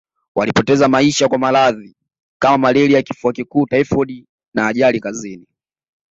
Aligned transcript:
Walipoteza 0.35 0.87
maisha 0.87 1.27
kwa 1.27 1.37
maradhi 1.37 1.95
kama 2.41 2.57
malaria 2.57 3.01
Kifua 3.01 3.33
kikuu 3.33 3.65
taifodi 3.65 4.25
na 4.53 4.67
ajali 4.67 4.99
kazini 4.99 5.47